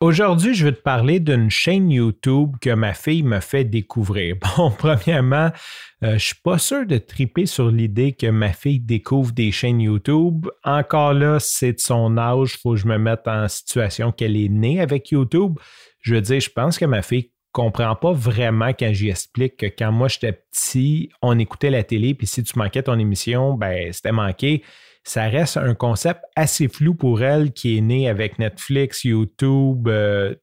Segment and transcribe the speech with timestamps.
[0.00, 4.36] Aujourd'hui, je vais te parler d'une chaîne YouTube que ma fille me fait découvrir.
[4.58, 5.50] Bon, premièrement,
[6.04, 9.80] euh, je suis pas sûr de triper sur l'idée que ma fille découvre des chaînes
[9.80, 10.48] YouTube.
[10.64, 14.36] Encore là, c'est de son âge, il faut que je me mette en situation qu'elle
[14.36, 15.58] est née avec YouTube.
[16.02, 19.66] Je veux dire, je pense que ma fille comprend pas vraiment quand j'y explique que
[19.66, 23.90] quand moi j'étais petit, on écoutait la télé, puis si tu manquais ton émission, ben
[23.94, 24.62] c'était manqué
[25.06, 29.86] ça reste un concept assez flou pour elle qui est né avec Netflix, YouTube.
[29.86, 30.34] Euh,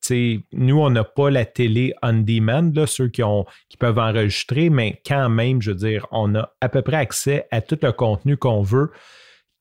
[0.54, 3.22] nous, on n'a pas la télé on demand, là, ceux qui,
[3.68, 7.46] qui peuvent enregistrer, mais quand même, je veux dire, on a à peu près accès
[7.52, 8.92] à tout le contenu qu'on veut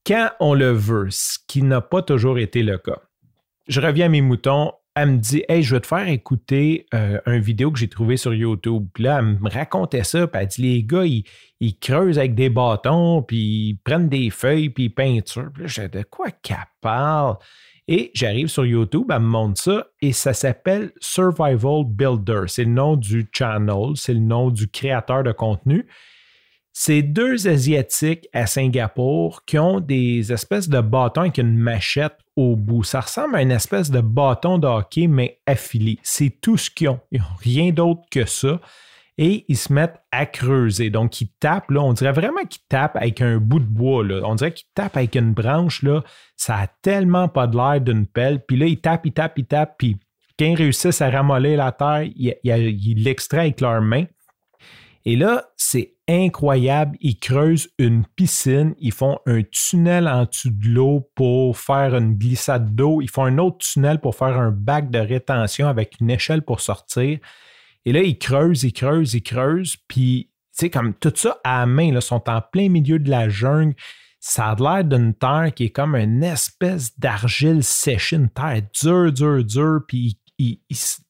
[0.07, 3.01] quand on le veut, ce qui n'a pas toujours été le cas.
[3.67, 7.19] Je reviens à mes moutons elle me dit Hey, je vais te faire écouter euh,
[7.27, 8.87] une vidéo que j'ai trouvée sur YouTube.
[8.93, 10.27] Puis là, elle me racontait ça.
[10.27, 14.71] Puis elle dit Les gars, ils, creusent avec des bâtons, puis ils prennent des feuilles,
[14.71, 15.51] puis ils peinturent.
[15.53, 17.37] Puis là, j'ai de quoi qu'elle parle?
[17.89, 22.43] Et j'arrive sur YouTube, elle me montre ça, et ça s'appelle Survival Builder.
[22.47, 25.87] C'est le nom du channel, c'est le nom du créateur de contenu.
[26.75, 32.57] C'est deux Asiatiques à Singapour qui ont des espèces de bâtons avec une machette au
[32.57, 32.83] bout.
[32.83, 35.99] Ça ressemble à une espèce de bâton de mais affilé.
[36.03, 37.01] C'est tout ce qu'ils ont.
[37.11, 38.59] Ils n'ont rien d'autre que ça.
[39.19, 40.89] Et ils se mettent à creuser.
[40.89, 44.03] Donc, ils tapent, là, on dirait vraiment qu'ils tapent avec un bout de bois.
[44.03, 44.23] Là.
[44.25, 45.83] On dirait qu'ils tapent avec une branche.
[45.83, 46.03] Là.
[46.37, 48.43] Ça a tellement pas de l'air d'une pelle.
[48.43, 49.77] Puis là, ils tapent, ils tapent, ils tapent.
[49.77, 49.99] Puis
[50.39, 54.07] quand ils réussissent à ramoller la terre, ils l'extraient avec leurs mains.
[55.05, 56.97] Et là, c'est incroyable.
[57.01, 62.15] Ils creusent une piscine, ils font un tunnel en dessous de l'eau pour faire une
[62.15, 66.11] glissade d'eau, ils font un autre tunnel pour faire un bac de rétention avec une
[66.11, 67.19] échelle pour sortir.
[67.85, 71.61] Et là, ils creusent, ils creusent, ils creusent, puis, tu sais, comme tout ça à
[71.61, 73.75] la main, ils sont en plein milieu de la jungle.
[74.21, 79.13] Ça a l'air d'une terre qui est comme une espèce d'argile séchée, une terre dure,
[79.13, 80.17] dure, dure, puis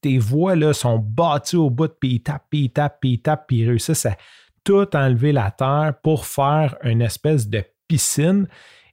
[0.00, 3.22] tes voix là, sont bâties au bout, puis ils tapent, puis ils tapent, puis ils
[3.22, 4.16] tapent, puis ils réussissent à
[4.64, 8.46] tout enlever la terre pour faire une espèce de piscine.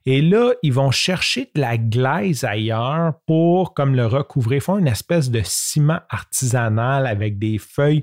[0.06, 4.58] Et là, ils vont chercher de la glaise ailleurs pour comme le recouvrir.
[4.58, 8.02] Ils font une espèce de ciment artisanal avec des feuilles.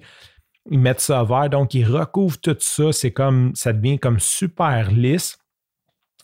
[0.70, 2.92] Ils mettent ça vert, donc ils recouvrent tout ça.
[2.92, 5.40] C'est comme ça devient comme super lisse.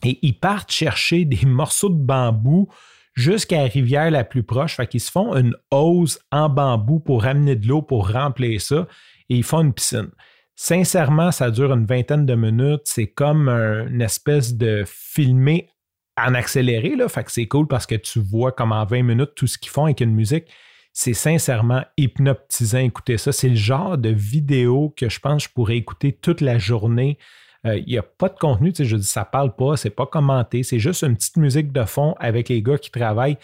[0.04, 2.68] Et ils partent chercher des morceaux de bambou
[3.14, 4.76] jusqu'à la rivière la plus proche.
[4.76, 8.86] Fait qu'ils se font une hose en bambou pour ramener de l'eau pour remplir ça
[9.28, 10.10] et ils font une piscine.
[10.56, 12.82] Sincèrement, ça dure une vingtaine de minutes.
[12.84, 15.70] C'est comme une espèce de filmé
[16.16, 16.94] en accéléré.
[16.94, 17.08] Là.
[17.08, 19.72] Fait que c'est cool parce que tu vois comme en 20 minutes tout ce qu'ils
[19.72, 20.46] font avec une musique.
[20.92, 22.78] C'est sincèrement hypnotisant.
[22.78, 23.32] Écoutez ça.
[23.32, 27.18] C'est le genre de vidéo que je pense que je pourrais écouter toute la journée
[27.64, 30.06] il n'y a pas de contenu, tu sais, je dis, ça parle pas, c'est pas
[30.06, 33.38] commenté, c'est juste une petite musique de fond avec les gars qui travaillent.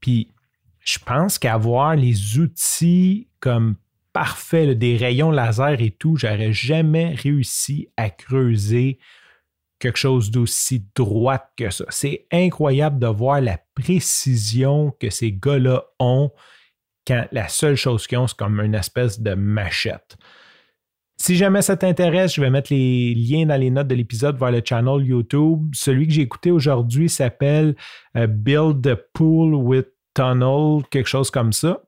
[0.00, 0.30] Puis
[0.80, 3.76] je pense qu'avoir les outils comme
[4.12, 8.98] parfaits, des rayons laser et tout, j'aurais jamais réussi à creuser
[9.80, 11.84] quelque chose d'aussi droit que ça.
[11.90, 16.30] C'est incroyable de voir la précision que ces gars-là ont
[17.06, 20.16] quand la seule chose qu'ils ont, c'est comme une espèce de machette.
[21.24, 24.50] Si jamais ça t'intéresse, je vais mettre les liens dans les notes de l'épisode vers
[24.50, 25.70] le channel YouTube.
[25.72, 27.76] Celui que j'ai écouté aujourd'hui s'appelle
[28.14, 31.80] euh, Build a Pool with Tunnel, quelque chose comme ça.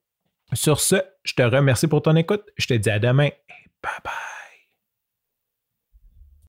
[0.54, 2.44] Sur ce, je te remercie pour ton écoute.
[2.56, 3.28] Je te dis à demain.
[3.82, 4.14] Bye bye.